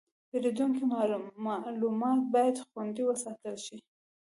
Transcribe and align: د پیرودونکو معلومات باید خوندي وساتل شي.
د 0.03 0.03
پیرودونکو 0.29 0.83
معلومات 1.65 2.19
باید 2.33 2.55
خوندي 2.67 3.03
وساتل 3.07 3.55
شي. 3.65 3.77